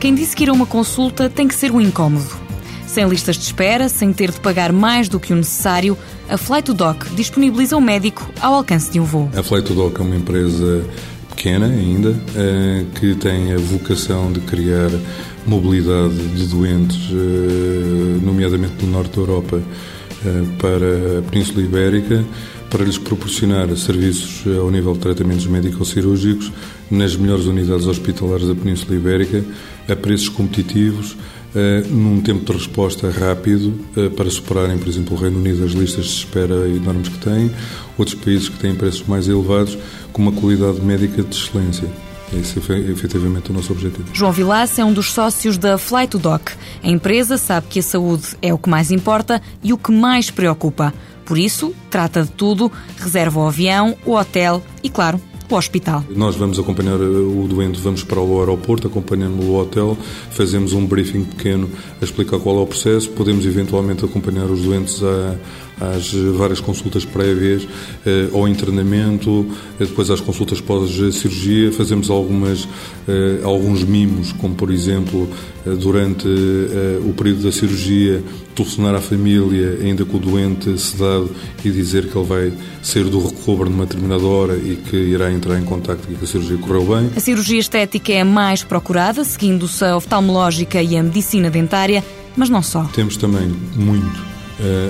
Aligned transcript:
Quem 0.00 0.14
disse 0.14 0.34
que 0.34 0.44
ir 0.44 0.48
a 0.48 0.52
uma 0.54 0.64
consulta 0.64 1.28
tem 1.28 1.46
que 1.46 1.54
ser 1.54 1.70
um 1.70 1.78
incómodo. 1.78 2.24
Sem 2.86 3.06
listas 3.06 3.36
de 3.36 3.44
espera, 3.44 3.86
sem 3.86 4.14
ter 4.14 4.30
de 4.30 4.40
pagar 4.40 4.72
mais 4.72 5.10
do 5.10 5.20
que 5.20 5.30
o 5.30 5.36
necessário, 5.36 5.96
a 6.26 6.38
Flight 6.38 6.72
Doc 6.72 7.04
disponibiliza 7.14 7.76
o 7.76 7.82
médico 7.82 8.26
ao 8.40 8.54
alcance 8.54 8.90
de 8.90 8.98
um 8.98 9.04
voo. 9.04 9.28
A 9.36 9.42
Flight 9.42 9.70
Doc 9.74 10.00
é 10.00 10.02
uma 10.02 10.16
empresa 10.16 10.86
pequena 11.28 11.66
ainda, 11.66 12.18
eh, 12.34 12.84
que 12.98 13.14
tem 13.14 13.52
a 13.52 13.58
vocação 13.58 14.32
de 14.32 14.40
criar 14.40 14.90
mobilidade 15.46 16.16
de 16.28 16.46
doentes, 16.46 17.10
eh, 17.12 18.24
nomeadamente 18.24 18.76
do 18.76 18.86
norte 18.86 19.16
da 19.16 19.20
Europa, 19.20 19.62
para 20.58 21.18
a 21.18 21.22
Península 21.30 21.62
Ibérica, 21.62 22.24
para 22.68 22.84
lhes 22.84 22.98
proporcionar 22.98 23.74
serviços 23.76 24.44
ao 24.58 24.70
nível 24.70 24.92
de 24.92 25.00
tratamentos 25.00 25.46
médico-cirúrgicos 25.46 26.52
nas 26.90 27.16
melhores 27.16 27.46
unidades 27.46 27.86
hospitalares 27.86 28.46
da 28.46 28.54
Península 28.54 28.94
Ibérica, 28.94 29.44
a 29.88 29.96
preços 29.96 30.28
competitivos, 30.28 31.16
num 31.90 32.20
tempo 32.20 32.44
de 32.44 32.52
resposta 32.56 33.10
rápido, 33.10 33.74
para 34.16 34.30
superarem, 34.30 34.78
por 34.78 34.88
exemplo, 34.88 35.16
o 35.16 35.20
Reino 35.20 35.38
Unido 35.38 35.64
as 35.64 35.72
listas 35.72 36.04
de 36.04 36.12
espera 36.12 36.68
enormes 36.68 37.08
que 37.08 37.18
têm, 37.18 37.50
outros 37.98 38.16
países 38.16 38.48
que 38.48 38.58
têm 38.58 38.74
preços 38.74 39.04
mais 39.08 39.26
elevados, 39.26 39.76
com 40.12 40.22
uma 40.22 40.32
qualidade 40.32 40.80
médica 40.80 41.22
de 41.22 41.34
excelência. 41.34 41.88
Esse 42.32 42.58
é 42.72 42.78
efetivamente 42.90 43.50
o 43.50 43.52
nosso 43.52 43.72
objetivo. 43.72 44.04
João 44.12 44.32
Vilaça 44.32 44.82
é 44.82 44.84
um 44.84 44.92
dos 44.92 45.12
sócios 45.12 45.58
da 45.58 45.76
Fly 45.76 46.06
to 46.06 46.18
Doc. 46.18 46.50
A 46.82 46.88
empresa 46.88 47.36
sabe 47.36 47.66
que 47.68 47.80
a 47.80 47.82
saúde 47.82 48.36
é 48.40 48.54
o 48.54 48.58
que 48.58 48.68
mais 48.68 48.90
importa 48.90 49.42
e 49.62 49.72
o 49.72 49.78
que 49.78 49.90
mais 49.90 50.30
preocupa. 50.30 50.94
Por 51.24 51.38
isso, 51.38 51.74
trata 51.90 52.22
de 52.22 52.30
tudo, 52.30 52.70
reserva 52.98 53.40
o 53.40 53.46
avião, 53.46 53.96
o 54.04 54.14
hotel 54.14 54.62
e, 54.82 54.88
claro, 54.88 55.20
o 55.48 55.56
hospital. 55.56 56.04
Nós 56.10 56.36
vamos 56.36 56.58
acompanhar 56.58 57.00
o 57.00 57.46
doente, 57.48 57.80
vamos 57.80 58.04
para 58.04 58.20
o 58.20 58.40
aeroporto, 58.40 58.86
acompanhamos 58.86 59.44
o 59.44 59.54
hotel, 59.54 59.96
fazemos 60.30 60.72
um 60.72 60.86
briefing 60.86 61.24
pequeno 61.24 61.68
a 62.00 62.04
explicar 62.04 62.38
qual 62.38 62.58
é 62.58 62.60
o 62.60 62.66
processo, 62.66 63.10
podemos 63.10 63.44
eventualmente 63.46 64.04
acompanhar 64.04 64.46
os 64.46 64.62
doentes 64.62 65.02
a, 65.02 65.36
às 65.80 66.12
várias 66.12 66.60
consultas 66.60 67.04
prévias 67.04 67.66
eh, 68.04 68.28
ao 68.32 68.46
internamento, 68.46 69.46
eh, 69.80 69.86
depois 69.86 70.10
às 70.10 70.20
consultas 70.20 70.60
pós-cirurgia, 70.60 71.72
fazemos 71.72 72.10
algumas, 72.10 72.68
eh, 73.08 73.40
alguns 73.42 73.82
mimos, 73.82 74.32
como 74.32 74.54
por 74.54 74.70
exemplo, 74.70 75.28
durante 75.78 76.26
o 77.06 77.12
período 77.12 77.42
da 77.42 77.52
cirurgia, 77.52 78.22
telefonar 78.54 78.94
à 78.94 79.00
família, 79.00 79.78
ainda 79.82 80.06
com 80.06 80.16
o 80.16 80.20
doente 80.20 80.78
sedado, 80.78 81.30
e 81.62 81.70
dizer 81.70 82.08
que 82.08 82.16
ele 82.16 82.26
vai 82.26 82.52
sair 82.82 83.04
do 83.04 83.26
recobro 83.26 83.68
numa 83.68 83.84
determinada 83.84 84.24
hora 84.24 84.56
e 84.56 84.76
que 84.76 84.96
irá 84.96 85.30
entrar 85.30 85.58
em 85.58 85.64
contato 85.64 86.00
e 86.10 86.14
que 86.14 86.24
a 86.24 86.26
cirurgia 86.26 86.56
correu 86.56 86.84
bem. 86.84 87.10
A 87.14 87.20
cirurgia 87.20 87.60
estética 87.60 88.12
é 88.12 88.22
a 88.22 88.24
mais 88.24 88.64
procurada, 88.64 89.22
seguindo-se 89.22 89.84
a 89.84 89.96
oftalmológica 89.96 90.82
e 90.82 90.96
a 90.96 91.02
medicina 91.02 91.50
dentária, 91.50 92.02
mas 92.36 92.48
não 92.48 92.62
só. 92.62 92.84
Temos 92.84 93.16
também 93.18 93.54
muito 93.76 94.39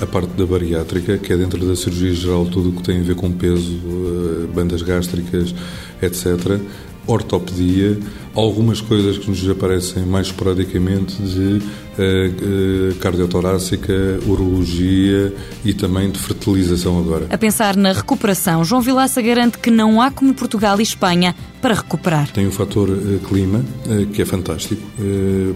a 0.00 0.06
parte 0.06 0.30
da 0.36 0.44
bariátrica, 0.44 1.18
que 1.18 1.32
é 1.32 1.36
dentro 1.36 1.64
da 1.64 1.76
cirurgia 1.76 2.14
geral 2.14 2.44
tudo 2.46 2.70
o 2.70 2.72
que 2.72 2.82
tem 2.82 3.00
a 3.00 3.02
ver 3.02 3.14
com 3.14 3.30
peso, 3.30 3.80
eh, 3.84 4.46
bandas 4.54 4.82
gástricas, 4.82 5.54
etc. 6.00 6.60
Ortopedia, 7.06 7.98
algumas 8.34 8.80
coisas 8.80 9.18
que 9.18 9.28
nos 9.28 9.48
aparecem 9.48 10.04
mais 10.04 10.28
esporadicamente 10.28 11.20
de 11.20 11.58
uh, 11.60 12.94
cardiotorácica, 13.00 13.92
urologia 14.26 15.34
e 15.64 15.74
também 15.74 16.10
de 16.10 16.18
fertilização 16.18 16.98
agora. 16.98 17.26
A 17.30 17.36
pensar 17.36 17.76
na 17.76 17.92
recuperação, 17.92 18.64
João 18.64 18.80
Vilaça 18.80 19.20
garante 19.20 19.58
que 19.58 19.70
não 19.70 20.00
há 20.00 20.10
como 20.10 20.32
Portugal 20.32 20.78
e 20.80 20.82
Espanha 20.82 21.34
para 21.60 21.74
recuperar. 21.74 22.30
Tem 22.30 22.46
o 22.46 22.52
fator 22.52 22.88
uh, 22.88 23.18
clima, 23.28 23.64
uh, 23.86 24.06
que 24.06 24.22
é 24.22 24.24
fantástico 24.24 24.82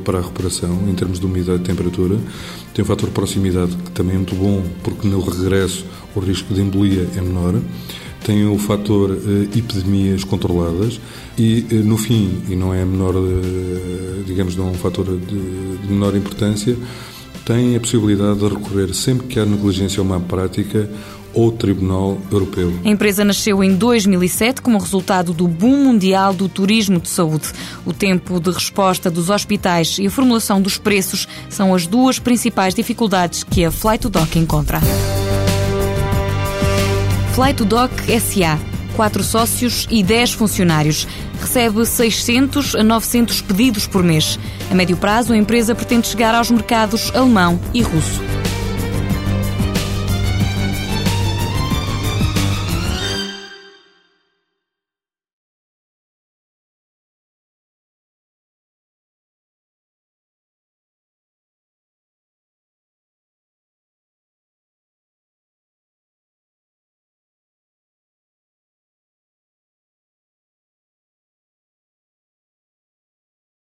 para 0.04 0.18
a 0.18 0.20
recuperação 0.22 0.88
em 0.88 0.94
termos 0.94 1.20
de 1.20 1.26
umidade 1.26 1.60
e 1.60 1.64
temperatura. 1.64 2.18
Tem 2.74 2.82
o 2.82 2.86
fator 2.86 3.08
proximidade, 3.10 3.74
que 3.76 3.90
também 3.92 4.14
é 4.14 4.18
muito 4.18 4.34
bom, 4.34 4.62
porque 4.82 5.06
no 5.08 5.20
regresso 5.20 5.84
o 6.14 6.20
risco 6.20 6.52
de 6.52 6.60
embolia 6.60 7.08
é 7.16 7.20
menor 7.20 7.54
tem 8.26 8.44
o 8.44 8.58
fator 8.58 9.10
uh, 9.10 9.42
epidemias 9.56 10.24
controladas 10.24 11.00
e, 11.38 11.64
uh, 11.70 11.74
no 11.84 11.96
fim, 11.96 12.42
e 12.48 12.56
não 12.56 12.74
é 12.74 12.84
menor, 12.84 13.14
uh, 13.14 14.24
digamos, 14.26 14.56
não 14.56 14.66
é 14.66 14.70
um 14.72 14.74
fator 14.74 15.04
de, 15.04 15.16
de, 15.18 15.88
menor 15.88 16.16
importância, 16.16 16.76
tem 17.44 17.76
a 17.76 17.80
possibilidade 17.80 18.40
de 18.40 18.48
recorrer 18.48 18.92
sempre 18.92 19.28
que 19.28 19.38
há 19.38 19.46
negligência 19.46 20.02
ou 20.02 20.08
má 20.08 20.18
prática 20.18 20.90
ao 21.36 21.52
Tribunal 21.52 22.18
Europeu. 22.32 22.72
A 22.84 22.88
empresa 22.88 23.24
nasceu 23.24 23.62
em 23.62 23.76
2007 23.76 24.60
como 24.60 24.78
resultado 24.78 25.32
do 25.32 25.46
boom 25.46 25.84
mundial 25.84 26.34
do 26.34 26.48
turismo 26.48 26.98
de 26.98 27.08
saúde. 27.08 27.52
O 27.84 27.92
tempo 27.92 28.40
de 28.40 28.50
resposta 28.50 29.08
dos 29.08 29.30
hospitais 29.30 29.98
e 30.00 30.06
a 30.06 30.10
formulação 30.10 30.60
dos 30.60 30.78
preços 30.78 31.28
são 31.48 31.72
as 31.72 31.86
duas 31.86 32.18
principais 32.18 32.74
dificuldades 32.74 33.44
que 33.44 33.64
a 33.64 33.70
Flight 33.70 34.02
to 34.02 34.10
Doc 34.10 34.34
encontra. 34.34 34.80
To 37.36 37.66
Doc 37.66 37.92
SA. 38.18 38.58
Quatro 38.96 39.22
sócios 39.22 39.86
e 39.90 40.02
10 40.02 40.32
funcionários. 40.32 41.06
Recebe 41.38 41.84
600 41.84 42.74
a 42.74 42.82
900 42.82 43.42
pedidos 43.42 43.86
por 43.86 44.02
mês. 44.02 44.38
A 44.70 44.74
médio 44.74 44.96
prazo, 44.96 45.34
a 45.34 45.36
empresa 45.36 45.74
pretende 45.74 46.08
chegar 46.08 46.34
aos 46.34 46.50
mercados 46.50 47.14
alemão 47.14 47.60
e 47.74 47.82
russo. 47.82 48.35